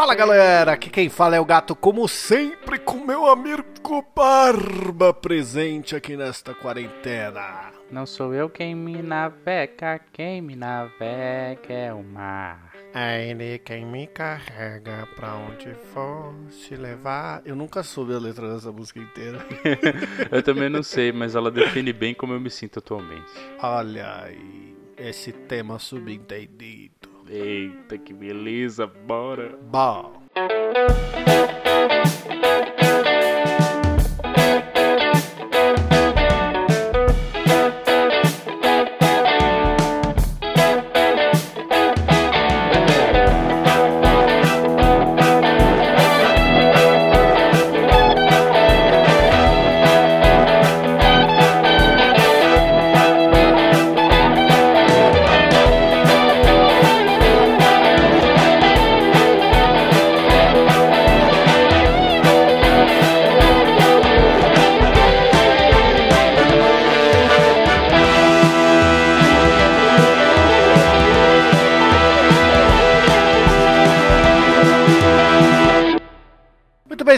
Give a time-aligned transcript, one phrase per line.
[0.00, 5.94] Fala galera, aqui quem fala é o gato, como sempre, com meu amigo Barba presente
[5.94, 7.70] aqui nesta quarentena.
[7.90, 12.72] Não sou eu quem me navega, quem me navega é o mar.
[12.94, 17.42] É ele quem me carrega pra onde for se levar.
[17.44, 19.38] Eu nunca soube a letra dessa música inteira.
[20.32, 23.30] eu também não sei, mas ela define bem como eu me sinto atualmente.
[23.62, 26.99] Olha aí, esse tema subentendido.
[27.32, 29.56] Eita, que beleza, bora!
[29.70, 30.20] Bom.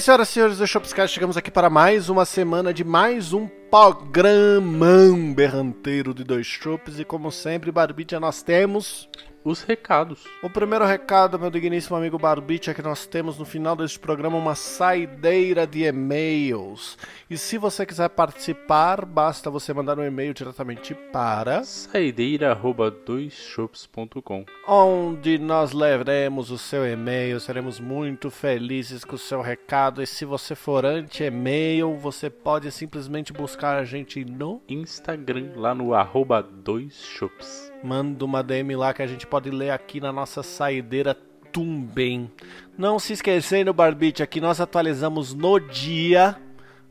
[0.02, 5.32] Senhoras e senhores do Shopscast, chegamos aqui para mais uma semana de mais um programão
[5.32, 6.98] berranteiro de dois chopes.
[6.98, 9.08] E como sempre, Barbicha, nós temos
[9.44, 10.24] os recados.
[10.42, 14.38] O primeiro recado, meu digníssimo amigo Barbite, é que nós temos no final deste programa
[14.38, 16.96] uma saideira de e-mails.
[17.28, 25.72] E se você quiser participar, basta você mandar um e-mail diretamente para saideira@doisshops.com, onde nós
[25.72, 30.00] leremos o seu e-mail, seremos muito felizes com o seu recado.
[30.02, 35.94] E se você for anti-e-mail, você pode simplesmente buscar a gente no Instagram, lá no
[35.94, 41.14] arroba doisshops manda uma DM lá que a gente pode ler aqui na nossa saideira
[41.52, 42.30] também.
[42.76, 46.36] Não se esquecendo, Barbite, aqui nós atualizamos no dia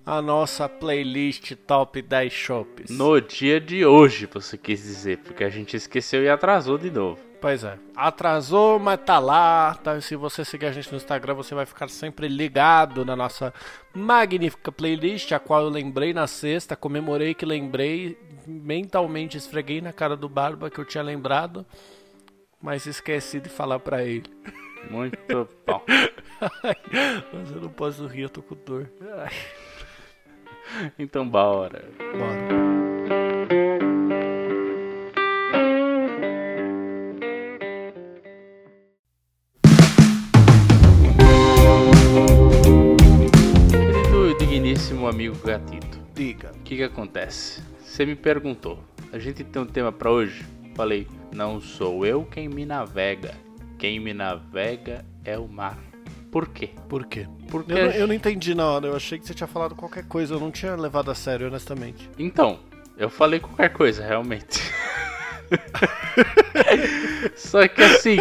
[0.05, 2.89] a nossa playlist Top 10 Shops.
[2.89, 7.19] No dia de hoje, você quis dizer, porque a gente esqueceu e atrasou de novo.
[7.41, 9.73] Pois é, atrasou, mas tá lá.
[9.73, 9.99] Tá?
[9.99, 13.51] Se você seguir a gente no Instagram, você vai ficar sempre ligado na nossa
[13.95, 18.15] magnífica playlist, a qual eu lembrei na sexta, comemorei que lembrei,
[18.47, 21.65] mentalmente esfreguei na cara do Barba que eu tinha lembrado,
[22.61, 24.29] mas esqueci de falar para ele.
[24.89, 25.83] Muito bom.
[27.33, 28.91] mas eu não posso rir, eu tô com dor.
[30.97, 31.89] Então bora.
[31.97, 32.71] Bora.
[44.71, 46.00] digníssimo amigo gatito.
[46.71, 47.61] Que que acontece?
[47.83, 50.45] Você me perguntou, a gente tem um tema para hoje?
[50.73, 51.05] Falei,
[51.35, 53.33] não sou eu quem me navega.
[53.77, 55.77] Quem me navega é o mar.
[56.31, 56.69] Por quê?
[56.87, 57.27] Por quê?
[57.49, 60.33] Porque eu, eu não entendi na hora, eu achei que você tinha falado qualquer coisa,
[60.33, 62.09] eu não tinha levado a sério, honestamente.
[62.17, 62.61] Então,
[62.97, 64.61] eu falei qualquer coisa, realmente.
[67.35, 68.15] Só que assim,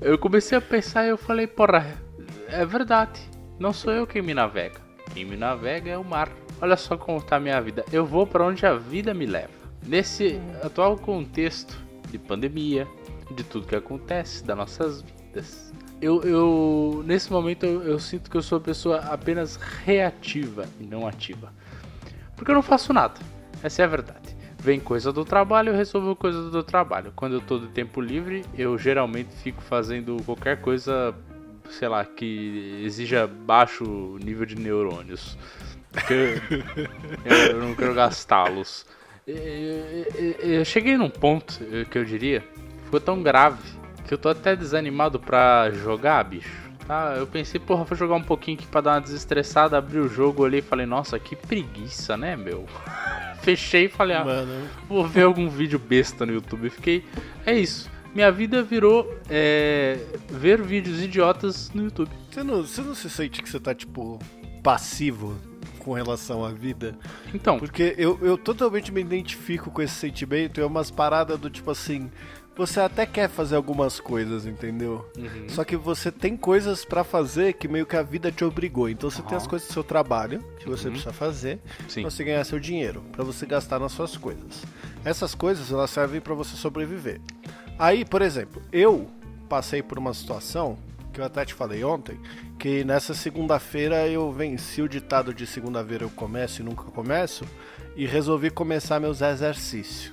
[0.00, 1.92] eu comecei a pensar e eu falei, porra,
[2.46, 3.20] é verdade.
[3.58, 4.80] Não sou eu quem me navega.
[5.12, 6.30] Quem me navega é o mar.
[6.60, 7.84] Olha só como está a minha vida.
[7.92, 9.50] Eu vou para onde a vida me leva.
[9.86, 11.76] Nesse atual contexto
[12.10, 12.86] de pandemia,
[13.34, 18.36] de tudo que acontece, das nossas vidas, eu, eu nesse momento eu, eu, sinto que
[18.36, 21.52] eu sou uma pessoa apenas reativa e não ativa.
[22.36, 23.20] Porque eu não faço nada.
[23.62, 24.36] Essa é a verdade.
[24.58, 27.12] Vem coisa do trabalho, eu resolvo coisa do trabalho.
[27.14, 31.14] Quando eu tô de tempo livre, eu geralmente fico fazendo qualquer coisa,
[31.70, 35.38] sei lá, que exija baixo nível de neurônios.
[35.96, 36.42] Porque
[37.24, 38.84] eu não quero gastá-los.
[39.26, 41.58] Eu cheguei num ponto
[41.90, 42.44] que eu diria,
[42.84, 43.62] ficou tão grave
[44.06, 46.66] que eu tô até desanimado pra jogar, bicho.
[46.86, 47.14] Tá?
[47.16, 50.44] Eu pensei, porra, vou jogar um pouquinho aqui pra dar uma desestressada, abri o jogo
[50.44, 52.66] ali e falei, nossa, que preguiça, né, meu?
[53.42, 54.68] Fechei e falei, ah, Mano.
[54.88, 56.70] vou ver algum vídeo besta no YouTube.
[56.70, 57.04] Fiquei,
[57.44, 57.90] é isso.
[58.14, 59.98] Minha vida virou é,
[60.28, 62.10] ver vídeos idiotas no YouTube.
[62.30, 64.20] Você não, você não se sente que você tá, tipo,
[64.62, 65.36] passivo
[65.86, 66.98] com relação à vida.
[67.32, 67.60] Então.
[67.60, 70.60] Porque eu, eu totalmente me identifico com esse sentimento.
[70.60, 72.10] É umas paradas do tipo assim.
[72.56, 75.08] Você até quer fazer algumas coisas, entendeu?
[75.16, 75.48] Uhum.
[75.48, 78.88] Só que você tem coisas para fazer que meio que a vida te obrigou.
[78.88, 79.28] Então você uhum.
[79.28, 80.94] tem as coisas do seu trabalho que você uhum.
[80.94, 81.60] precisa fazer
[81.94, 84.64] para você ganhar seu dinheiro, para você gastar nas suas coisas.
[85.04, 87.20] Essas coisas elas servem para você sobreviver.
[87.78, 89.06] Aí, por exemplo, eu
[89.48, 90.78] passei por uma situação
[91.16, 92.20] que eu até te falei ontem,
[92.58, 97.46] que nessa segunda-feira eu venci o ditado de segunda-feira eu começo e nunca começo
[97.96, 100.12] e resolvi começar meus exercícios.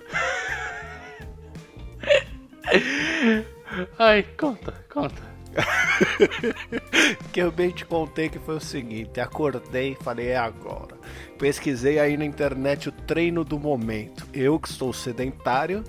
[4.00, 5.34] Ai, conta, conta.
[7.34, 10.96] que eu bem te contei que foi o seguinte: acordei e falei, é agora.
[11.38, 14.26] Pesquisei aí na internet o treino do momento.
[14.34, 15.84] Eu que estou sedentário,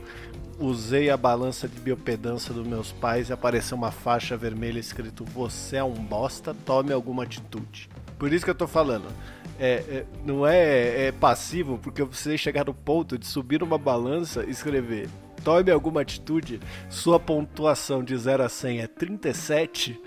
[0.59, 5.77] usei a balança de biopedância dos meus pais e apareceu uma faixa vermelha escrito: Você
[5.77, 7.89] é um bosta, tome alguma atitude.
[8.19, 9.07] Por isso que eu tô falando.
[9.59, 13.79] É, é, não é, é passivo, porque eu precisei chegar no ponto de subir uma
[13.79, 15.09] balança e escrever
[15.45, 16.59] tome alguma atitude,
[16.89, 20.01] sua pontuação de 0 a 100 é 37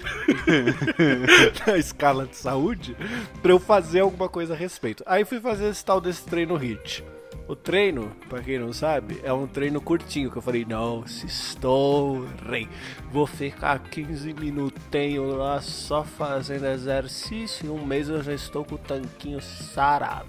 [1.68, 2.98] na escala de saúde,
[3.40, 5.04] para eu fazer alguma coisa a respeito.
[5.06, 7.04] Aí fui fazer esse tal desse treino HIT.
[7.48, 11.26] O treino, para quem não sabe, é um treino curtinho que eu falei, não, se
[11.26, 12.68] estourei.
[13.10, 17.66] Vou ficar 15 minutinhos lá só fazendo exercício.
[17.66, 20.28] Em um mês eu já estou com o tanquinho sarado.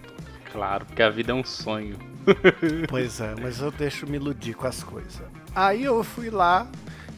[0.53, 1.99] Claro, porque a vida é um sonho.
[2.89, 5.21] pois é, mas eu deixo me iludir com as coisas.
[5.57, 6.69] Aí eu fui lá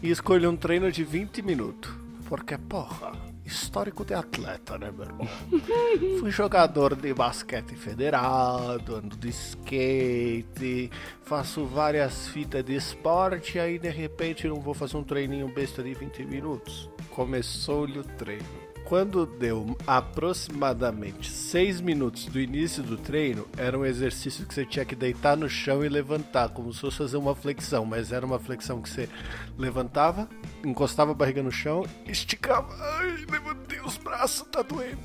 [0.03, 1.93] e escolhi um treino de 20 minutos.
[2.27, 3.13] Porque, porra,
[3.51, 5.29] histórico de atleta, né, meu irmão?
[6.21, 10.91] Fui jogador de basquete federado, ando de skate,
[11.23, 15.93] faço várias fitas de esporte, aí de repente não vou fazer um treininho besta de
[15.95, 16.89] 20 minutos.
[17.11, 18.70] Começou-lhe o treino.
[18.91, 24.85] Quando deu aproximadamente 6 minutos do início do treino, era um exercício que você tinha
[24.85, 28.41] que deitar no chão e levantar, como se fosse fazer uma flexão, mas era uma
[28.41, 29.09] flexão que você
[29.57, 30.29] levantava,
[30.65, 34.99] encostava a barriga no chão, esticava, ai, levantei os braços, tá doendo.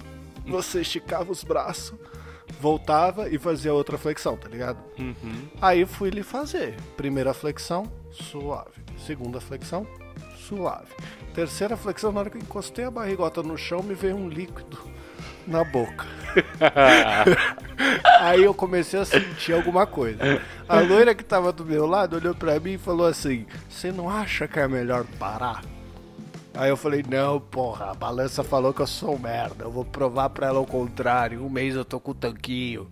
[0.47, 1.93] Você esticava os braços,
[2.59, 4.83] voltava e fazia outra flexão, tá ligado?
[4.97, 5.47] Uhum.
[5.61, 6.75] Aí fui lhe fazer.
[6.97, 8.83] Primeira flexão, suave.
[8.97, 9.85] Segunda flexão,
[10.47, 10.93] suave.
[11.33, 14.77] Terceira flexão, na hora que eu encostei a barrigota no chão, me veio um líquido
[15.47, 16.05] na boca.
[18.21, 20.19] Aí eu comecei a sentir alguma coisa.
[20.67, 24.09] A loira que tava do meu lado olhou pra mim e falou assim: Você não
[24.09, 25.63] acha que é melhor parar?
[26.53, 29.65] Aí eu falei: Não, porra, a balança falou que eu sou merda.
[29.65, 31.43] Eu vou provar pra ela o contrário.
[31.43, 32.89] Um mês eu tô com o tanquinho.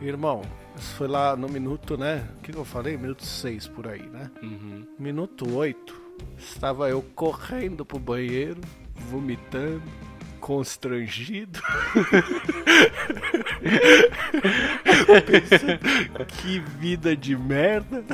[0.00, 0.42] Irmão,
[0.76, 2.28] isso foi lá no minuto, né?
[2.38, 2.96] O que, que eu falei?
[2.96, 4.30] Minuto 6 por aí, né?
[4.42, 4.86] Uhum.
[4.98, 6.07] Minuto 8
[6.38, 8.60] Estava eu correndo pro banheiro,
[8.94, 9.82] vomitando,
[10.40, 11.60] constrangido.
[15.26, 18.04] Pensando, que vida de merda.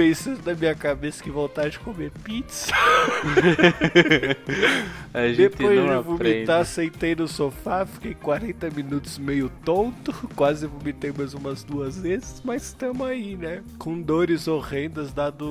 [0.00, 2.72] Pensando na minha cabeça que vontade de comer pizza.
[5.36, 6.68] Depois de vomitar, aprende.
[6.68, 12.62] sentei no sofá, fiquei 40 minutos meio tonto, quase vomitei mais umas duas vezes, mas
[12.62, 13.62] estamos aí, né?
[13.78, 15.44] Com dores horrendas, dado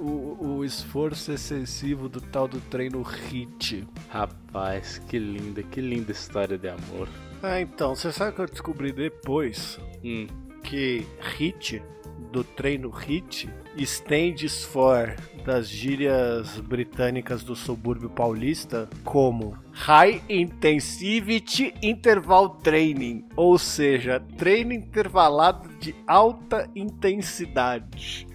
[0.00, 3.86] o, o esforço excessivo do tal do treino HIT.
[4.08, 7.10] Rapaz, que linda, que linda história de amor.
[7.42, 9.78] Ah, então, você sabe o que eu descobri depois?
[10.02, 10.26] Hum
[10.62, 11.06] que
[11.36, 11.82] HIT,
[12.32, 15.14] do treino HIT, stands for
[15.44, 25.68] das gírias britânicas do subúrbio paulista como High Intensivity Interval Training, ou seja, treino intervalado
[25.78, 28.26] de alta intensidade.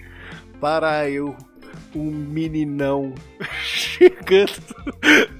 [0.61, 1.35] Para eu,
[1.95, 3.13] um meninão
[3.63, 4.51] chegando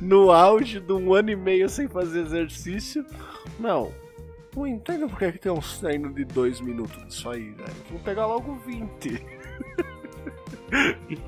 [0.02, 3.06] no auge de um ano e meio sem fazer exercício,
[3.60, 3.92] não,
[4.58, 7.74] não entendo porque que tem um treinos de dois minutos disso aí, velho.
[7.92, 9.26] Vou pegar logo 20.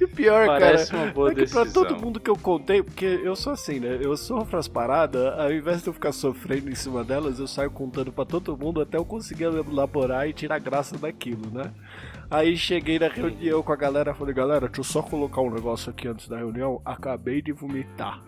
[0.00, 3.20] e pior, Parece cara, uma boa é que pra todo mundo que eu contei, porque
[3.24, 3.98] eu sou assim, né?
[4.00, 7.70] Eu sofro as paradas, ao invés de eu ficar sofrendo em cima delas, eu saio
[7.70, 11.72] contando pra todo mundo até eu conseguir elaborar e tirar graça daquilo, né?
[12.30, 15.90] Aí cheguei na reunião com a galera, falei, galera, deixa eu só colocar um negócio
[15.90, 16.80] aqui antes da reunião.
[16.84, 18.22] Acabei de vomitar.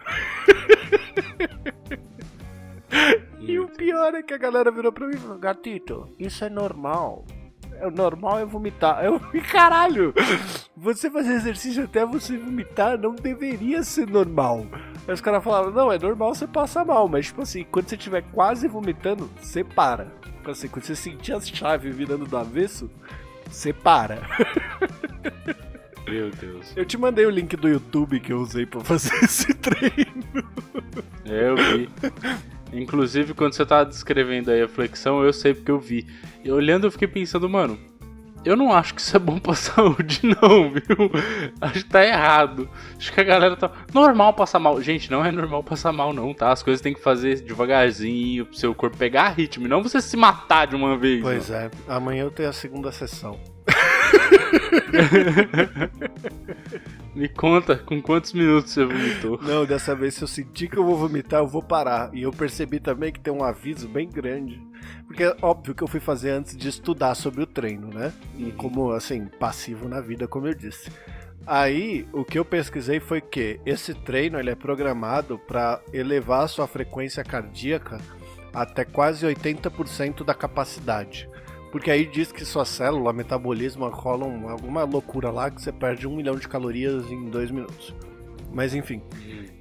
[3.51, 6.49] E o pior é que a galera virou pra mim e falou: Gatito, isso é
[6.49, 7.25] normal.
[7.75, 9.05] É, o normal é vomitar.
[9.05, 10.15] Eu, caralho,
[10.77, 14.67] você fazer exercício até você vomitar não deveria ser normal.
[15.09, 17.97] Aí os caras falaram: não, é normal você passar mal, mas tipo assim, quando você
[17.97, 20.07] estiver quase vomitando, você para.
[20.37, 22.89] Tipo assim, quando você sentir as chaves virando do avesso,
[23.49, 24.21] você para.
[26.09, 26.73] Meu Deus.
[26.77, 30.25] Eu te mandei o link do YouTube que eu usei pra fazer esse treino.
[31.25, 31.89] Eu vi.
[32.73, 36.07] Inclusive, quando você tava descrevendo aí a flexão, eu sei porque eu vi.
[36.45, 37.79] E olhando, eu fiquei pensando, mano,
[38.45, 41.11] eu não acho que isso é bom pra saúde, não, viu?
[41.61, 42.69] Acho que tá errado.
[42.97, 43.71] Acho que a galera tá.
[43.93, 44.81] Normal passar mal.
[44.81, 46.51] Gente, não é normal passar mal, não, tá?
[46.51, 50.67] As coisas tem que fazer devagarzinho pro seu corpo pegar ritmo, não você se matar
[50.67, 51.23] de uma vez.
[51.23, 51.57] Pois não.
[51.57, 53.39] é, amanhã eu tenho a segunda sessão.
[57.15, 59.39] Me conta, com quantos minutos você vomitou?
[59.43, 62.11] Não, dessa vez se eu sentir que eu vou vomitar, eu vou parar.
[62.15, 64.61] E eu percebi também que tem um aviso bem grande.
[65.07, 68.13] Porque é óbvio que eu fui fazer antes de estudar sobre o treino, né?
[68.39, 70.91] E como, assim, passivo na vida, como eu disse.
[71.47, 76.49] Aí, o que eu pesquisei foi que esse treino ele é programado para elevar a
[76.49, 77.99] sua frequência cardíaca
[78.53, 81.29] até quase 80% da capacidade.
[81.71, 86.17] Porque aí diz que sua célula, metabolismo, rolam alguma loucura lá que você perde um
[86.17, 87.95] milhão de calorias em dois minutos.
[88.53, 89.01] Mas enfim.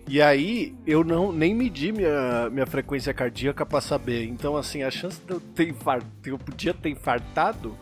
[0.07, 4.25] E aí eu não nem medi minha, minha frequência cardíaca para saber.
[4.25, 7.77] Então assim, a chance de eu ter infarto, eu podia ter infartado,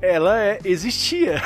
[0.00, 1.42] ela é, existia.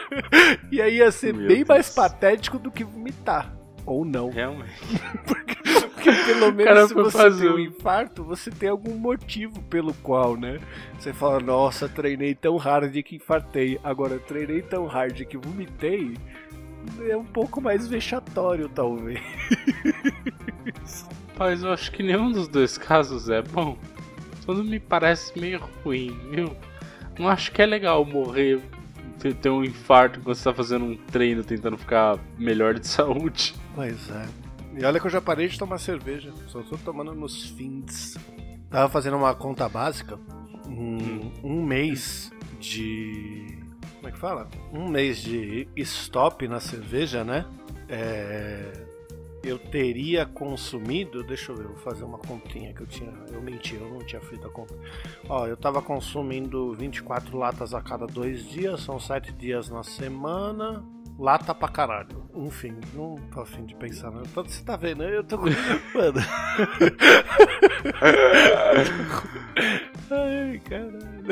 [0.72, 1.68] e aí ia ser Meu bem Deus.
[1.68, 3.55] mais patético do que vomitar.
[3.86, 4.30] Ou não.
[4.30, 4.74] Realmente.
[5.24, 7.46] porque, porque, pelo menos se você fazer...
[7.46, 10.60] tem um infarto, você tem algum motivo pelo qual, né?
[10.98, 13.78] Você fala, nossa, treinei tão hard que infartei.
[13.82, 16.16] Agora, treinei tão hard que vomitei.
[17.08, 19.20] É um pouco mais vexatório, talvez.
[21.38, 23.76] Mas eu acho que nenhum dos dois casos é bom.
[24.44, 26.56] Tudo me parece meio ruim, viu?
[27.18, 28.60] Não acho que é legal morrer
[29.34, 33.54] ter um infarto quando você tá fazendo um treino tentando ficar melhor de saúde.
[33.76, 34.26] Pois é.
[34.80, 38.16] E olha que eu já parei de tomar cerveja, só tô tomando nos fins.
[38.70, 40.18] Tava fazendo uma conta básica,
[40.66, 43.58] um, um mês de.
[43.96, 44.48] Como é que fala?
[44.72, 47.46] Um mês de stop na cerveja, né?
[47.88, 48.86] É
[49.46, 53.76] eu teria consumido, deixa eu ver, vou fazer uma continha que eu tinha, eu menti,
[53.76, 54.74] eu não tinha feito a conta.
[55.28, 60.84] Ó, eu tava consumindo 24 latas a cada dois dias, são 7 dias na semana,
[61.18, 62.28] lata pra caralho.
[62.34, 64.22] Enfim, não tô afim de pensar, né?
[64.34, 65.02] Você tá vendo?
[65.02, 65.38] Eu tô.
[65.94, 66.20] Mano.
[70.10, 71.26] Ai, caralho.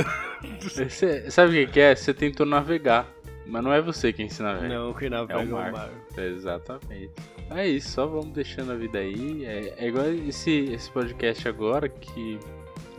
[0.60, 1.94] Você, sabe o que é?
[1.94, 3.06] Você tentou navegar.
[3.46, 4.68] Mas não é você quem ensina velho.
[4.68, 5.70] Não, quem navega é o mar.
[5.70, 5.90] mar.
[6.16, 7.10] Exatamente.
[7.50, 9.44] É isso, só vamos deixando a vida aí.
[9.44, 12.38] É, é igual esse, esse podcast agora que.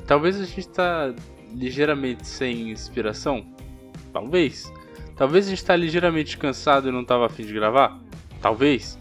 [0.05, 1.13] Talvez a gente tá
[1.51, 3.43] ligeiramente sem inspiração.
[4.13, 4.71] Talvez.
[5.15, 7.97] Talvez a gente tá ligeiramente cansado e não tava afim de gravar.
[8.41, 8.99] Talvez.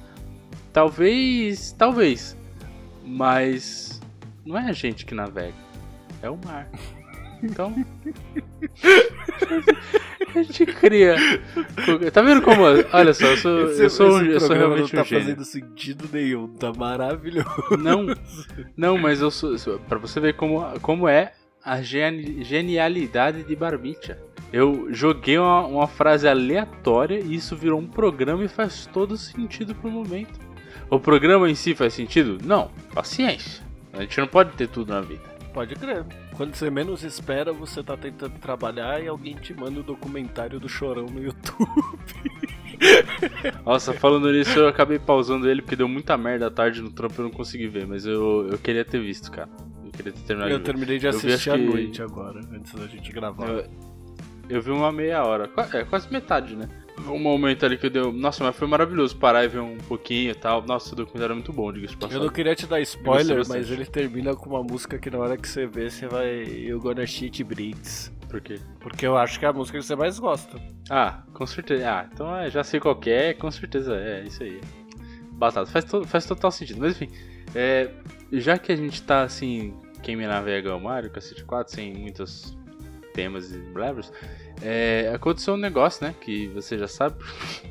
[0.73, 1.73] Talvez.
[1.73, 2.37] Talvez.
[3.04, 4.00] Mas.
[4.44, 5.54] Não é a gente que navega.
[6.23, 6.68] É o mar.
[7.42, 7.75] Então.
[10.35, 11.16] a gente cria.
[12.12, 12.62] Tá vendo como.
[12.92, 15.25] Olha só, eu sou, esse, eu sou, eu sou realmente não tá um gênio.
[15.25, 17.76] fazendo sentido nenhum, tá maravilhoso.
[17.78, 18.06] Não,
[18.76, 19.56] não, mas eu sou.
[19.80, 24.18] Pra você ver como, como é a genialidade de Barbicha.
[24.54, 29.75] Eu joguei uma, uma frase aleatória e isso virou um programa e faz todo sentido
[29.75, 30.38] pro momento.
[30.88, 32.38] O programa em si faz sentido?
[32.46, 33.64] Não, paciência.
[33.92, 35.25] A gente não pode ter tudo na vida.
[35.52, 36.04] Pode crer.
[36.37, 40.61] Quando você menos espera, você tá tentando trabalhar e alguém te manda o um documentário
[40.61, 41.68] do Chorão no YouTube.
[43.66, 47.14] Nossa, falando nisso, eu acabei pausando ele porque deu muita merda à tarde no trampo
[47.14, 49.50] e eu não consegui ver, mas eu, eu queria ter visto, cara.
[49.84, 53.49] Eu queria ter terminado Eu terminei de assistir à noite agora, antes da gente gravar.
[53.49, 53.93] Eu,
[54.48, 56.68] eu vi uma meia hora, é quase metade, né?
[57.08, 58.12] um momento ali que eu deu.
[58.12, 60.62] Nossa, mas foi maravilhoso parar e ver um pouquinho e tal.
[60.62, 63.84] Nossa, o documentário é muito bom, diga-se Eu não queria te dar spoiler, mas ele
[63.84, 66.44] termina com uma música que na hora que você vê, você vai.
[66.44, 68.12] You gonna shit bricks.
[68.28, 68.58] Por quê?
[68.80, 70.60] Porque eu acho que é a música que você mais gosta.
[70.90, 71.88] Ah, com certeza.
[71.88, 74.60] Ah, então é, já sei qual é, com certeza é, isso aí.
[75.32, 76.80] Batata, faz, to faz total sentido.
[76.80, 77.12] Mas enfim,
[77.54, 77.90] é,
[78.32, 81.94] já que a gente tá assim, quem me navega é o Mario, Cacete 4, sem
[81.94, 82.56] muitos
[83.14, 84.12] temas e blabras,
[84.61, 86.14] é, aconteceu um negócio, né?
[86.21, 87.16] Que você já sabe.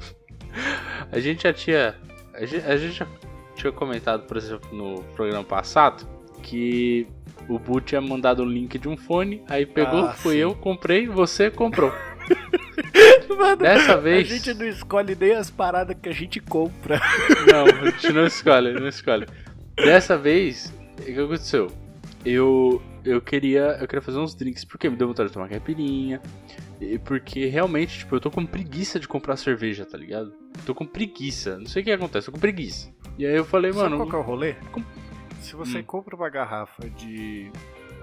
[1.11, 1.95] a gente já tinha.
[2.33, 3.07] A gente, a gente já
[3.55, 6.07] tinha comentado, por exemplo, no programa passado,
[6.41, 7.05] que
[7.47, 10.39] o Boot tinha mandado o um link de um fone, aí pegou, ah, fui sim.
[10.39, 11.93] eu, comprei, você comprou.
[13.37, 14.31] Mano, Dessa vez.
[14.31, 16.99] A gente não escolhe nem as paradas que a gente compra.
[17.51, 19.25] Não, a gente não escolhe, não escolhe.
[19.75, 21.71] Dessa vez, o que aconteceu?
[22.25, 26.21] Eu, eu queria eu queria fazer uns drinks porque me deu vontade de tomar caipirinha.
[26.79, 30.33] E porque realmente, tipo, eu tô com preguiça de comprar cerveja, tá ligado?
[30.65, 31.57] Tô com preguiça.
[31.57, 32.91] Não sei o que acontece, tô com preguiça.
[33.17, 33.97] E aí eu falei, Sabe mano.
[33.97, 34.53] qual que é o rolê?
[34.71, 34.83] Com...
[35.39, 35.83] Se você hum.
[35.83, 37.51] compra uma garrafa de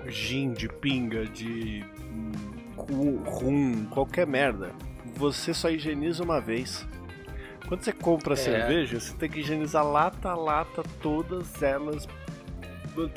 [0.08, 1.84] gin, de pinga, de
[2.76, 4.72] rum, qualquer merda,
[5.14, 6.86] você só higieniza uma vez.
[7.68, 8.36] Quando você compra é.
[8.36, 12.08] cerveja, você tem que higienizar lata a lata, todas elas.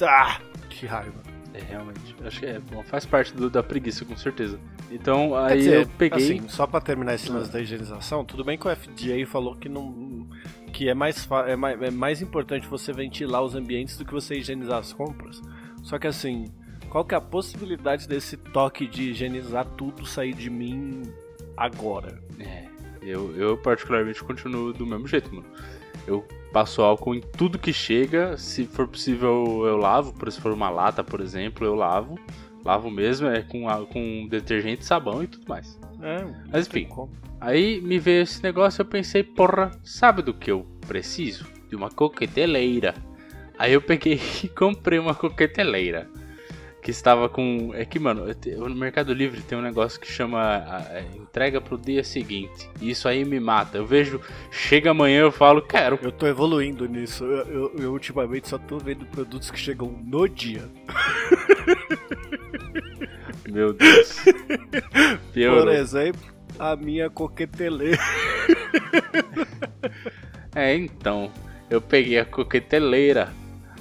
[0.02, 1.33] Ah, que raiva.
[1.53, 2.15] É, realmente.
[2.25, 4.60] Acho que é, bom, faz parte do, da preguiça, com certeza.
[4.91, 6.38] Então, aí dizer, eu peguei.
[6.38, 9.69] Assim, só pra terminar esse lance da higienização, tudo bem que o FDA falou que
[9.69, 10.27] não.
[10.72, 14.36] que é mais, é mais, é mais importante você ventilar os ambientes do que você
[14.36, 15.41] higienizar as compras.
[15.83, 16.51] Só que assim,
[16.89, 21.03] qual que é a possibilidade desse toque de higienizar tudo sair de mim
[21.55, 22.19] agora?
[22.39, 22.74] É.
[23.01, 25.48] Eu, eu particularmente continuo do mesmo jeito, mano.
[26.07, 28.38] Eu passo álcool em tudo que chega.
[28.38, 30.13] Se for possível, eu lavo.
[30.13, 32.17] Por se for uma lata, por exemplo, eu lavo.
[32.63, 35.77] Lavo mesmo, é com, com detergente, sabão e tudo mais.
[36.01, 36.88] É, Mas enfim,
[37.41, 41.45] aí me veio esse negócio eu pensei, porra, sabe do que eu preciso?
[41.67, 42.93] De uma coqueteleira.
[43.60, 46.10] Aí eu peguei e comprei uma coqueteleira
[46.84, 47.72] que estava com.
[47.74, 48.25] É que, mano,
[48.58, 50.86] no Mercado Livre tem um negócio que chama
[51.16, 52.70] entrega pro dia seguinte.
[52.82, 53.78] E isso aí me mata.
[53.78, 54.20] Eu vejo,
[54.52, 55.98] chega amanhã eu falo, quero.
[56.02, 57.24] Eu tô evoluindo nisso.
[57.24, 60.70] Eu, eu, eu ultimamente só tô vendo produtos que chegam no dia.
[63.50, 64.22] Meu Deus.
[65.34, 65.63] Piorou.
[65.63, 66.22] Por exemplo,
[66.60, 67.98] a minha coqueteleira.
[70.54, 71.32] é, então.
[71.70, 73.34] Eu peguei a coqueteleira.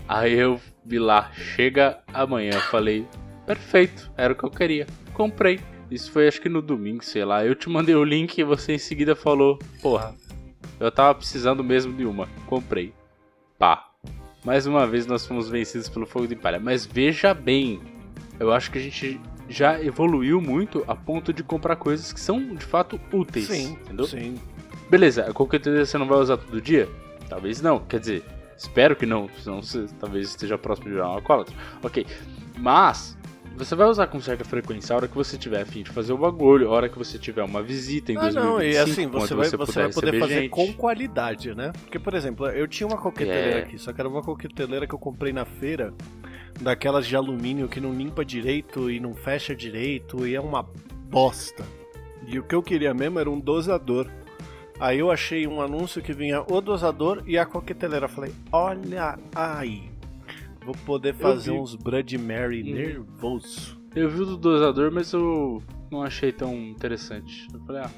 [0.08, 2.52] Aí eu lá, chega amanhã.
[2.70, 3.06] Falei,
[3.46, 4.86] perfeito, era o que eu queria.
[5.12, 5.60] Comprei.
[5.90, 7.44] Isso foi acho que no domingo, sei lá.
[7.44, 10.14] Eu te mandei o link e você em seguida falou, porra,
[10.80, 12.28] eu tava precisando mesmo de uma.
[12.46, 12.92] Comprei.
[13.58, 13.88] Pá.
[14.44, 16.58] Mais uma vez nós fomos vencidos pelo fogo de palha.
[16.58, 17.80] Mas veja bem,
[18.40, 22.54] eu acho que a gente já evoluiu muito a ponto de comprar coisas que são
[22.54, 23.46] de fato úteis.
[23.46, 24.06] Sim, entendeu?
[24.06, 24.40] Sim.
[24.90, 26.88] Beleza, a coqueteleira você não vai usar todo dia?
[27.28, 27.78] Talvez não.
[27.78, 28.24] Quer dizer,
[28.56, 31.54] Espero que não, senão você talvez esteja próximo de virar um alcoólatra.
[31.82, 32.06] Ok.
[32.58, 33.16] Mas,
[33.56, 36.18] você vai usar com certa frequência a hora que você tiver afim de fazer o
[36.18, 39.34] bagulho, a hora que você tiver uma visita em ah, 2025, não, e assim, você
[39.34, 40.50] vai, você, você vai poder fazer gente.
[40.50, 41.72] com qualidade, né?
[41.82, 43.62] Porque, por exemplo, eu tinha uma coqueteleira é.
[43.62, 45.92] aqui, só que era uma coqueteleira que eu comprei na feira,
[46.60, 50.66] daquelas de alumínio que não limpa direito e não fecha direito, e é uma
[51.10, 51.64] bosta.
[52.26, 54.08] E o que eu queria mesmo era um dosador.
[54.82, 58.08] Aí eu achei um anúncio que vinha o dosador e a coqueteleira.
[58.08, 59.88] Falei, olha aí,
[60.64, 62.74] vou poder fazer uns Bloody Mary hum.
[62.74, 63.80] nervoso.
[63.94, 67.46] Eu vi o do dosador, mas eu não achei tão interessante.
[67.54, 67.90] Eu falei, ah,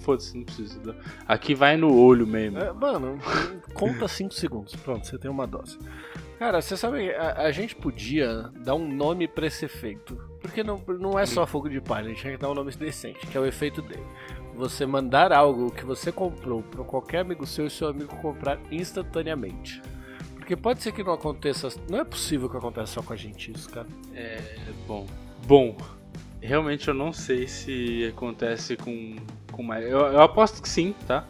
[0.00, 0.96] foda-se, não precisa.
[1.28, 2.58] Aqui vai no olho mesmo.
[2.58, 3.20] É, mano,
[3.72, 4.74] conta 5 segundos.
[4.74, 5.78] Pronto, você tem uma dose.
[6.36, 10.16] Cara, você sabe, a, a, gente podia dar um nome pra esse efeito.
[10.40, 12.72] Porque não, não é só fogo de palha, a gente tem que dar um nome
[12.72, 14.02] decente, que é o efeito dele
[14.54, 19.80] você mandar algo que você comprou para qualquer amigo seu e seu amigo comprar instantaneamente.
[20.36, 21.68] Porque pode ser que não aconteça.
[21.88, 23.86] Não é possível que aconteça só com a gente isso, cara.
[24.14, 24.56] É.
[24.86, 25.06] Bom.
[25.46, 25.76] Bom.
[26.40, 29.16] Realmente eu não sei se acontece com.
[29.52, 29.84] com mais.
[29.84, 31.26] Eu, eu aposto que sim, tá?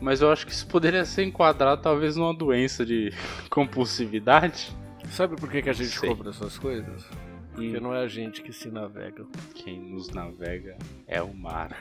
[0.00, 3.12] Mas eu acho que isso poderia ser enquadrado talvez numa doença de
[3.48, 4.76] compulsividade.
[5.10, 6.08] Sabe por que, que a gente sei.
[6.08, 7.06] compra essas coisas?
[7.52, 7.80] Porque hum.
[7.80, 9.24] não é a gente que se navega.
[9.54, 11.80] Quem nos navega é o mar.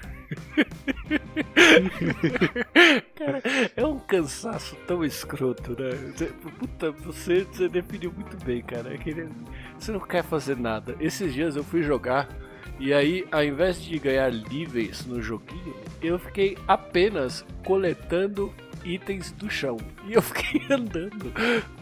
[3.15, 3.42] Cara,
[3.76, 5.89] é um cansaço tão escroto, né?
[6.58, 8.94] Puta, você, você definiu muito bem, cara.
[8.94, 8.98] É
[9.78, 10.96] você não quer fazer nada.
[11.00, 12.30] Esses dias eu fui jogar
[12.80, 18.54] e aí, ao invés de ganhar níveis no joguinho, eu fiquei apenas coletando
[18.86, 19.76] itens do chão.
[20.08, 21.34] E eu fiquei andando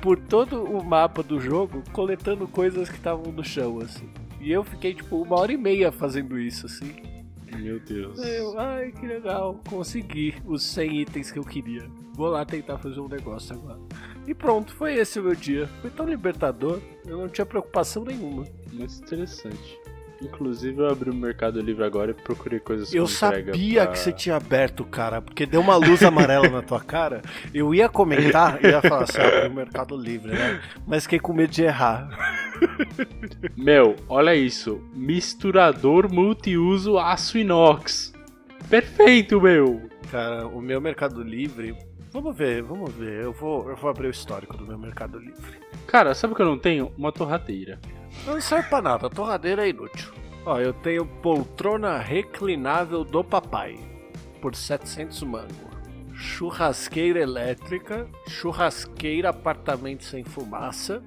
[0.01, 4.09] por todo o mapa do jogo, coletando coisas que estavam no chão, assim.
[4.41, 6.95] E eu fiquei, tipo, uma hora e meia fazendo isso, assim.
[7.55, 8.19] Meu Deus.
[8.19, 9.59] Eu, ai, que legal.
[9.69, 11.83] Consegui os 100 itens que eu queria.
[12.13, 13.79] Vou lá tentar fazer um negócio agora.
[14.27, 15.67] E pronto, foi esse o meu dia.
[15.81, 18.43] Foi tão libertador, eu não tinha preocupação nenhuma.
[18.73, 19.79] Muito interessante.
[20.21, 23.87] Inclusive eu abri o Mercado Livre agora e procurei coisas Eu sabia pra...
[23.91, 27.21] que você tinha aberto, cara, porque deu uma luz amarela na tua cara.
[27.53, 30.59] Eu ia comentar e ia falar assim, abriu o Mercado Livre, né?
[30.87, 32.09] Mas fiquei com medo de errar.
[33.55, 34.81] Meu, olha isso.
[34.93, 38.13] Misturador multiuso aço inox.
[38.69, 39.89] Perfeito, meu!
[40.11, 41.77] Cara, o meu Mercado Livre.
[42.11, 43.23] Vamos ver, vamos ver.
[43.23, 45.59] Eu vou, eu vou abrir o histórico do meu Mercado Livre.
[45.85, 46.91] Cara, sabe o que eu não tenho?
[46.97, 47.79] Uma torradeira.
[48.25, 50.11] Não serve pra nada, a torradeira é inútil.
[50.45, 53.77] Ó, eu tenho poltrona reclinável do papai
[54.41, 55.67] por 700 mango.
[56.13, 61.03] Churrasqueira elétrica, churrasqueira apartamento sem fumaça,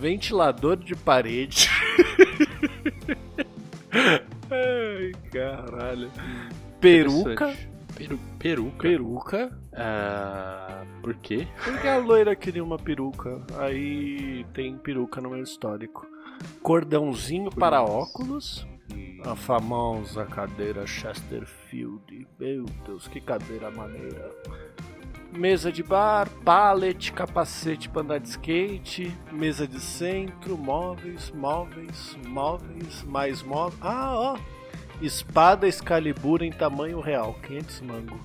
[0.00, 1.68] ventilador de parede.
[4.50, 6.10] Ai, caralho.
[6.80, 7.54] Peruca.
[7.94, 8.82] Peru, peruca.
[8.82, 9.60] Peruca.
[9.74, 11.46] Ah, por quê?
[11.62, 13.42] Porque a loira queria uma peruca.
[13.58, 16.06] Aí tem peruca no meu histórico
[16.62, 18.66] cordãozinho para óculos,
[19.24, 22.26] a famosa cadeira Chesterfield.
[22.38, 24.30] Meu Deus, que cadeira maneira.
[25.32, 33.04] Mesa de bar, pallet, capacete para andar de skate, mesa de centro, móveis, móveis, móveis,
[33.04, 33.80] mais móveis.
[33.80, 34.38] Ah, ó!
[35.00, 38.20] Espada Excalibur em tamanho real, 500 mango.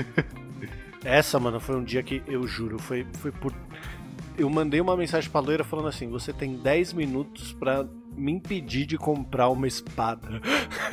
[1.04, 3.52] Essa, mano, foi um dia que eu juro, foi, foi por
[4.36, 8.86] eu mandei uma mensagem pra loira falando assim: você tem 10 minutos pra me impedir
[8.86, 10.40] de comprar uma espada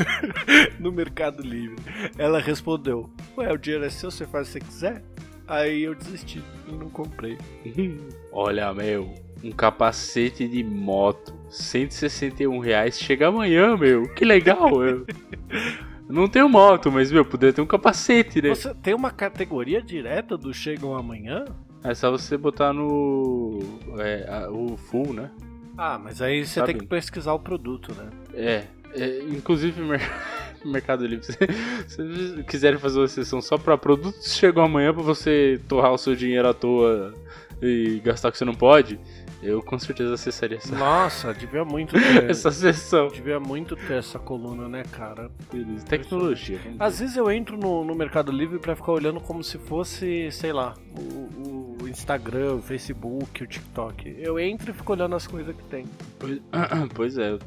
[0.80, 1.78] no Mercado Livre.
[2.18, 5.11] Ela respondeu: Ué, o dinheiro é seu, você faz o que você quiser?
[5.52, 7.38] Aí eu desisti e não comprei.
[8.32, 14.08] Olha, meu, um capacete de moto, 161 reais, chega amanhã, meu.
[14.14, 15.06] Que legal, meu.
[16.08, 18.50] Não tenho moto, mas, meu, poderia ter um capacete, né?
[18.50, 21.46] Você tem uma categoria direta do Chegam Amanhã?
[21.82, 23.60] É só você botar no.
[23.98, 25.32] É, a, o full, né?
[25.78, 26.74] Ah, mas aí você Sabe?
[26.74, 28.10] tem que pesquisar o produto, né?
[28.34, 28.64] É.
[28.94, 29.82] é inclusive,
[30.66, 31.26] Mercado Livre,
[31.88, 35.98] se vocês quiserem fazer uma sessão só para produtos chegam amanhã para você torrar o
[35.98, 37.14] seu dinheiro à toa
[37.62, 39.00] e gastar o que você não pode,
[39.42, 40.76] eu com certeza acessaria essa.
[40.76, 42.30] Nossa, devia muito ter.
[42.30, 43.08] essa sessão.
[43.08, 45.32] Devia muito ter essa coluna, né, cara?
[45.52, 45.86] Beleza.
[45.86, 46.60] Tecnologia.
[46.80, 50.54] Às vezes eu entro no, no Mercado Livre para ficar olhando como se fosse, sei
[50.54, 54.16] lá, o, o, Instagram, o Facebook, o TikTok.
[54.18, 55.86] Eu entro e fico olhando as coisas que tem.
[56.20, 56.40] Pois,
[56.94, 57.40] pois é, eu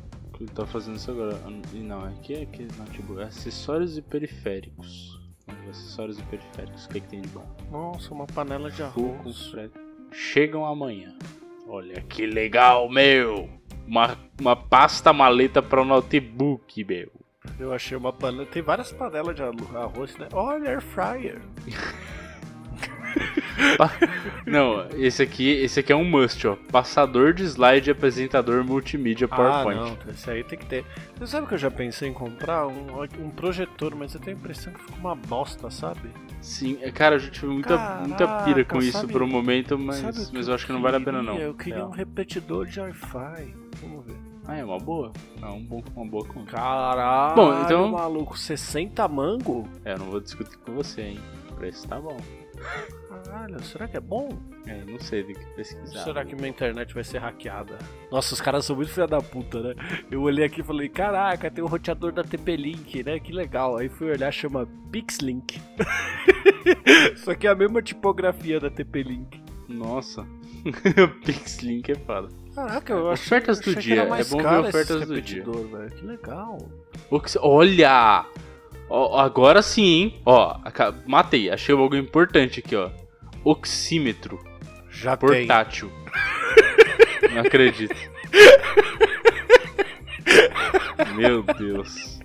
[0.54, 1.38] tô fazendo isso agora.
[1.72, 5.20] Não, aqui é aqui, não, tipo, acessórios e periféricos.
[5.68, 7.46] Acessórios e periféricos, o que, é que tem de bom?
[7.70, 9.52] Nossa, uma panela de arroz.
[10.12, 11.14] Chegam amanhã.
[11.66, 13.48] Olha que legal, meu!
[13.86, 17.10] Uma, uma pasta maleta para o notebook, meu.
[17.58, 18.46] Eu achei uma panela.
[18.46, 20.28] Tem várias panelas de arroz, né?
[20.32, 21.40] Olha, air fryer.
[24.46, 26.56] não, esse aqui, esse aqui é um must, ó.
[26.70, 29.78] Passador de slide apresentador multimídia PowerPoint.
[29.78, 30.84] Ah, não, esse aí tem que ter.
[31.18, 34.40] Você sabe que eu já pensei em comprar um, um projetor, mas eu tenho a
[34.40, 36.10] impressão que fica uma bosta, sabe?
[36.40, 39.78] Sim, é, cara, eu já tive muita, Caraca, muita pira com isso por um momento,
[39.78, 41.38] mas, mas eu acho que não vale a pena não.
[41.38, 41.84] Eu queria é.
[41.84, 43.54] um repetidor de Wi-Fi.
[43.80, 44.16] Vamos ver.
[44.46, 45.10] Ah, é uma boa.
[45.40, 46.52] É um bom, uma boa conta.
[46.52, 47.90] Caralho, bom, então...
[47.90, 49.66] maluco, 60 mango?
[49.84, 51.20] É, eu não vou discutir com você, hein.
[51.50, 52.18] O preço tá bom.
[53.08, 54.38] Caralho, será que é bom?
[54.66, 56.04] É, não sei, tem que pesquisar.
[56.04, 57.78] Será que minha internet vai ser hackeada?
[58.10, 59.74] Nossa, os caras são muito filha da puta, né?
[60.10, 63.18] Eu olhei aqui e falei, caraca, tem o um roteador da TP-Link, né?
[63.18, 63.76] Que legal.
[63.76, 65.60] Aí fui olhar, chama Pixlink.
[67.16, 69.42] Só que é a mesma tipografia da TP-Link.
[69.68, 70.26] Nossa,
[71.24, 72.28] Pixlink é foda.
[72.54, 75.42] Caraca, eu acho Ofertas do dia, é bom ver ofertas do dia.
[75.42, 75.90] Véio.
[75.90, 76.58] Que legal.
[77.40, 78.24] Olha!
[78.88, 80.20] Ó, agora sim, hein?
[80.24, 80.58] Ó,
[81.06, 82.90] matei, achei algo importante aqui, ó.
[83.42, 84.38] Oxímetro.
[84.90, 85.90] Já portátil.
[87.32, 87.96] Não acredito.
[91.16, 92.20] Meu Deus.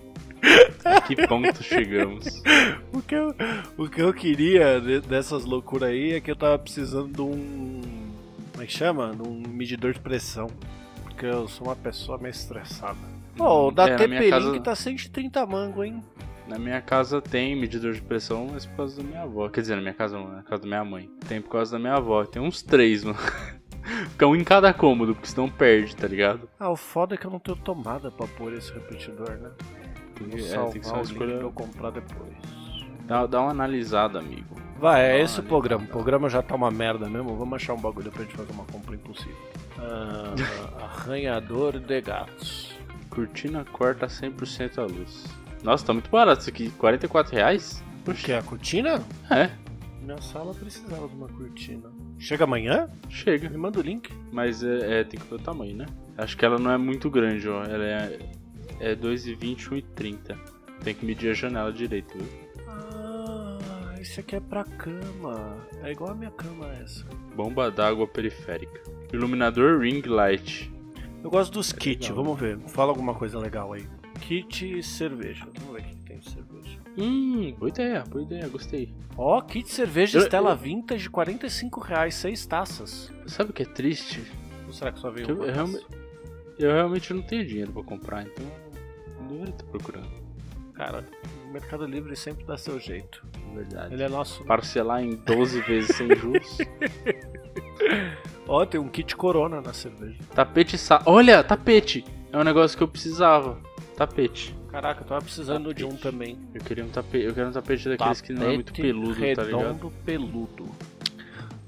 [0.85, 2.41] A que ponto chegamos?
[2.91, 3.35] O que, eu,
[3.77, 7.81] o que eu queria dessas loucuras aí é que eu tava precisando de um.
[8.51, 9.15] Como é que chama?
[9.15, 10.47] De um medidor de pressão.
[11.03, 12.97] Porque eu sou uma pessoa meio estressada.
[13.37, 14.59] Pô, o da é, TP-Link casa...
[14.59, 16.03] tá 130 mango, hein?
[16.49, 19.47] Na minha casa tem medidor de pressão, mas por causa da minha avó.
[19.49, 21.07] Quer dizer, na minha casa não, na casa da minha mãe.
[21.27, 22.25] Tem por causa da minha avó.
[22.25, 23.19] Tem uns três, mano.
[24.09, 26.49] Fica um em cada cômodo, porque senão perde, tá ligado?
[26.59, 29.51] Ah, o foda é que eu não tenho tomada pra pôr esse repetidor, né?
[30.15, 31.35] Tem que, é, tem que ser uma escolha.
[31.35, 32.33] Pra eu comprar depois.
[33.05, 34.55] Dá, dá uma analisada, amigo.
[34.79, 35.83] Vai, é esse o programa.
[35.83, 37.35] O programa já tá uma merda mesmo.
[37.35, 39.37] Vamos achar um bagulho pra gente fazer uma compra impossível.
[39.77, 40.33] Ah,
[40.83, 42.73] arranhador de gatos.
[43.09, 45.38] Cortina corta 100% a luz.
[45.63, 46.69] Nossa, tá muito barato isso aqui.
[46.71, 47.83] 44 reais?
[48.07, 48.31] O que?
[48.31, 49.03] A cortina?
[49.29, 49.51] É.
[50.01, 51.91] Minha sala precisava de uma cortina.
[52.17, 52.89] Chega amanhã?
[53.09, 53.49] Chega.
[53.49, 54.11] Me manda o link.
[54.31, 55.85] Mas é, é tem que ver o tamanho, né?
[56.17, 57.63] Acho que ela não é muito grande, ó.
[57.63, 58.19] Ela é,
[58.79, 60.37] é 2,20, 1,30.
[60.83, 62.27] Tem que medir a janela direito, viu?
[62.67, 65.57] Ah, esse aqui é pra cama.
[65.83, 67.05] É igual a minha cama essa.
[67.35, 68.81] Bomba d'água periférica.
[69.13, 70.71] Iluminador ring light.
[71.23, 72.57] Eu gosto dos é kits, vamos ver.
[72.67, 73.85] Fala alguma coisa legal aí.
[74.21, 75.45] Kit cerveja.
[75.55, 76.79] Vamos ver o que tem de cerveja.
[76.97, 78.93] Hum, boa ideia, boa ideia, gostei.
[79.17, 80.57] Ó, oh, kit cerveja eu, Stella eu...
[80.57, 83.11] Vintage, 45 reais, 6 taças.
[83.25, 84.23] Sabe o que é triste?
[84.67, 85.81] Ou será que só veio eu, eu,
[86.59, 88.45] eu, realmente não tenho dinheiro pra comprar, então
[89.19, 90.09] não deveria estar procurando.
[90.73, 91.05] Cara,
[91.45, 93.25] o Mercado Livre sempre dá seu jeito.
[93.53, 93.93] Verdade.
[93.93, 94.43] Ele é nosso.
[94.45, 96.57] Parcelar em 12 vezes sem juros.
[98.47, 100.17] Ó, oh, tem um kit Corona na cerveja.
[100.33, 101.01] Tapete sa...
[101.05, 102.05] Olha, tapete!
[102.31, 103.59] É um negócio que eu precisava.
[103.99, 104.55] Tapete.
[104.71, 105.77] Caraca, eu tava precisando tapete.
[105.79, 106.37] de um também.
[106.53, 109.13] Eu queria um tapete, eu quero um tapete daqueles tapete que não é muito peludo,
[109.13, 109.45] tá ligado?
[109.45, 110.69] Redondo peludo.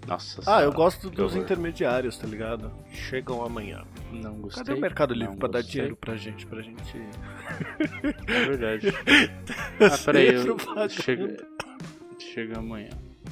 [0.08, 2.72] Nossa Ah, senhora, eu gosto dos intermediários, tá ligado?
[2.90, 3.84] Chegam amanhã.
[4.14, 4.64] Não gostei.
[4.64, 5.62] Cadê o Mercado Livre pra gostei.
[5.62, 6.46] dar dinheiro pra gente?
[6.46, 6.98] Pra gente.
[8.28, 8.88] É verdade.
[9.82, 10.58] ah, peraí, eu...
[10.88, 11.46] chega...
[12.18, 12.92] chega amanhã.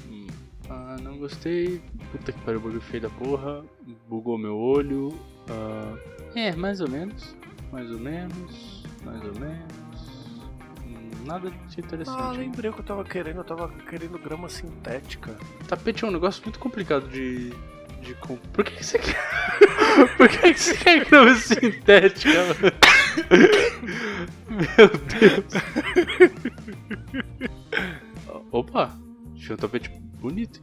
[0.10, 0.28] Hum.
[0.70, 1.82] Ah, não gostei.
[2.12, 3.64] Puta que pariu, bagulho feio da porra.
[4.10, 5.18] Bugou meu olho.
[5.50, 5.96] Ah,
[6.36, 7.34] é, mais ou menos.
[7.72, 9.74] Mais ou menos mais ou menos.
[10.86, 12.22] Hum, nada de interessante.
[12.22, 15.36] Ah, lembrei o que eu tava querendo, eu tava querendo grama sintética.
[15.68, 17.50] Tapete é um negócio muito complicado de,
[18.02, 18.50] de compra.
[18.54, 19.20] Por que, que você quer.
[20.18, 22.74] Por que, que você quer grama sintética, mano?
[24.50, 24.88] Meu
[25.20, 25.54] Deus.
[28.52, 28.98] Opa,
[29.36, 30.62] achei um tapete bonito.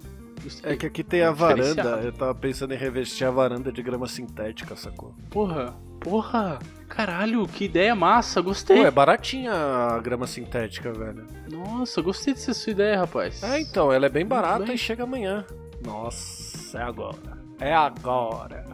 [0.63, 2.01] É que aqui tem a varanda.
[2.03, 5.15] Eu tava pensando em revestir a varanda de grama sintética, sacou?
[5.31, 6.59] Porra, porra.
[6.89, 8.77] Caralho, que ideia massa, gostei.
[8.77, 11.27] Pô, é baratinha a grama sintética, velho.
[11.51, 13.43] Nossa, gostei dessa sua ideia, rapaz.
[13.43, 14.75] É, então, ela é bem barata bem.
[14.75, 15.45] e chega amanhã.
[15.85, 17.39] Nossa, é agora.
[17.61, 18.65] É agora.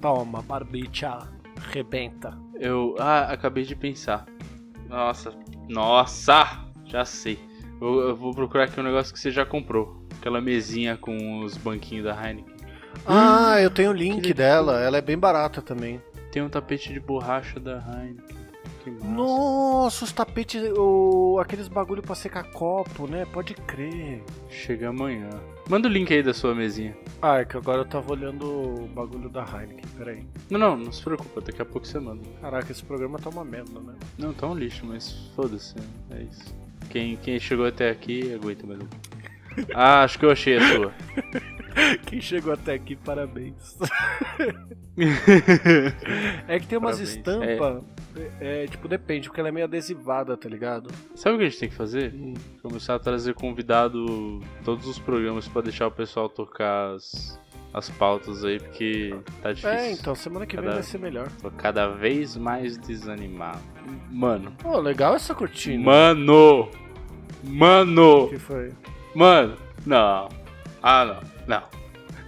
[0.00, 1.18] Toma, barbicha.
[1.72, 2.38] Rebenta.
[2.60, 2.94] Eu.
[2.98, 4.26] Ah, acabei de pensar.
[4.88, 5.32] Nossa,
[5.68, 6.64] nossa!
[6.84, 7.38] Já sei.
[7.80, 10.03] Eu, eu vou procurar aqui um negócio que você já comprou.
[10.18, 12.54] Aquela mesinha com os banquinhos da Heineken.
[13.06, 14.80] Ah, eu tenho o link dela.
[14.80, 16.00] Ela é bem barata também.
[16.32, 18.44] Tem um tapete de borracha da Heineken.
[19.02, 23.24] Nossa, os tapetes, o, aqueles bagulho pra secar copo, né?
[23.24, 24.22] Pode crer.
[24.50, 25.30] Chega amanhã.
[25.68, 26.94] Manda o link aí da sua mesinha.
[27.22, 30.26] Ah, é que agora eu tava olhando o bagulho da Heineken, peraí.
[30.50, 32.22] Não, não, não se preocupa, daqui a pouco você manda.
[32.40, 33.94] Caraca, esse programa tá uma merda, né?
[34.18, 35.74] Não, tá um lixo, mas foda-se,
[36.10, 36.54] é isso.
[36.90, 38.88] Quem, quem chegou até aqui, aguenta mais um.
[39.74, 40.92] Ah, acho que eu achei a sua.
[42.06, 43.76] Quem chegou até aqui, parabéns.
[46.46, 47.82] é que tem umas estampas,
[48.40, 48.62] é.
[48.62, 50.88] é, tipo, depende, porque ela é meio adesivada, tá ligado?
[51.16, 52.14] Sabe o que a gente tem que fazer?
[52.14, 52.34] Hum.
[52.62, 57.40] Começar a trazer convidado todos os programas pra deixar o pessoal tocar as,
[57.72, 59.12] as pautas aí, porque
[59.42, 59.76] tá difícil.
[59.76, 61.28] É, então, semana que vem Cada- vai ser melhor.
[61.42, 63.58] Tô cada vez mais desanimado.
[64.10, 64.52] Mano.
[64.62, 65.84] Pô, legal essa cortina.
[65.84, 66.70] Mano!
[67.42, 68.24] Mano!
[68.26, 68.72] O que foi?
[69.14, 69.56] Mano!
[69.86, 70.28] Não.
[70.82, 71.22] Ah, não.
[71.46, 71.62] Não.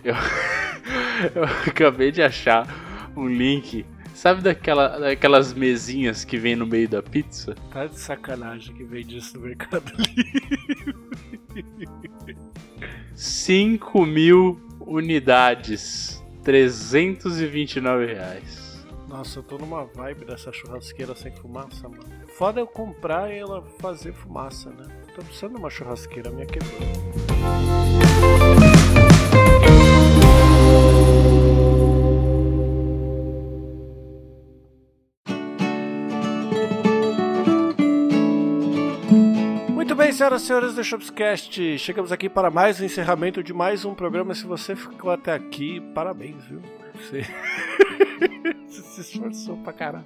[0.05, 0.15] Eu,
[1.35, 2.67] eu acabei de achar
[3.17, 3.85] um link.
[4.15, 7.55] Sabe daquela, daquelas mesinhas que vem no meio da pizza?
[7.71, 10.97] Tá de sacanagem que vende isso no Mercado Livre.
[13.15, 16.23] 5 mil unidades.
[16.45, 18.87] 329 reais.
[19.09, 22.05] Nossa, eu tô numa vibe dessa churrasqueira sem fumaça, mano.
[22.37, 24.87] Foda eu comprar e ela fazer fumaça, né?
[25.17, 26.71] Tô precisando de uma churrasqueira, a minha quebrou.
[39.97, 43.93] Bem, senhoras e senhores do Shopscast, chegamos aqui para mais um encerramento de mais um
[43.93, 44.35] programa.
[44.35, 46.61] Se você ficou até aqui, parabéns, viu?
[46.95, 47.23] Você,
[48.69, 50.05] você se esforçou pra caralho.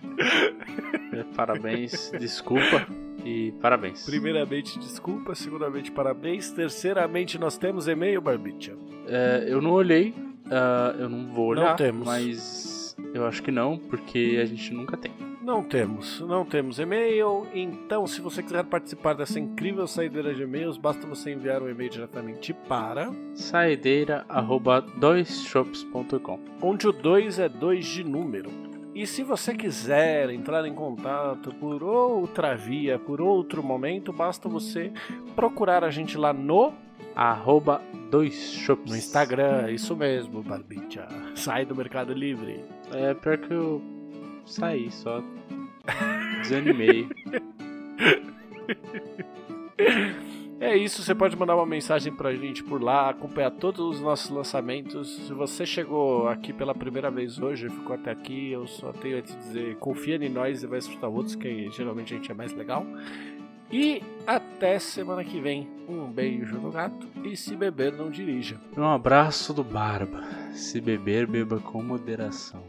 [1.12, 2.86] É, Parabéns, desculpa
[3.24, 4.04] e parabéns.
[4.04, 5.34] Primeiramente, desculpa.
[5.34, 6.50] Segundamente, parabéns.
[6.50, 8.74] Terceiramente, nós temos e-mail, Barbicha.
[9.06, 10.14] É, eu não olhei,
[10.50, 12.06] ah, eu não vou olhar, Não temos.
[12.06, 15.12] mas eu acho que não, porque a gente nunca tem.
[15.42, 17.46] Não temos, não temos e-mail.
[17.52, 21.90] Então, se você quiser participar dessa incrível saideira de e-mails, basta você enviar um e-mail
[21.90, 28.69] diretamente para Saideira arroba doisshops.com onde o 2 é 2 de número.
[28.94, 34.92] E se você quiser entrar em contato por outra via, por outro momento, basta você
[35.36, 36.72] procurar a gente lá no,
[37.14, 38.90] arroba doisshops.
[38.90, 39.70] no Instagram.
[39.70, 41.06] Isso mesmo, Barbicha.
[41.36, 42.64] Sai do Mercado Livre.
[42.92, 43.80] É pior que eu
[44.44, 45.22] saí, só
[46.42, 47.08] desanimei.
[50.70, 54.30] É isso, você pode mandar uma mensagem pra gente por lá, acompanhar todos os nossos
[54.30, 55.16] lançamentos.
[55.16, 59.20] Se você chegou aqui pela primeira vez hoje, ficou até aqui, eu só tenho a
[59.20, 62.52] te dizer, confia em nós e vai escutar outros, que geralmente a gente é mais
[62.52, 62.86] legal.
[63.68, 65.68] E até semana que vem.
[65.88, 68.56] Um beijo no gato e se beber, não dirija.
[68.76, 70.22] Um abraço do Barba.
[70.52, 72.62] Se beber, beba com moderação.